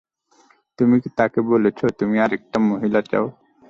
তুমি 0.79 0.95
কি 1.03 1.09
তাকে 1.17 1.39
বলেছো 1.51 1.85
তুমি 1.99 2.15
আরেকটা 2.19 2.57
মহিলা 2.69 2.99
চাও? 3.09 3.25